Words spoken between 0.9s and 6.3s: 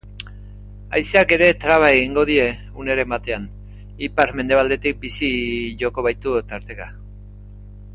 Haizeak ere traba egingo die uneren batean, ipar-mendebaldetik bizi joko